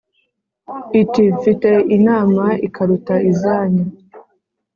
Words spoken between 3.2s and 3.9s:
izanyu